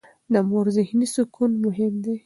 [0.33, 2.15] د مور ذهني سکون مهم دی.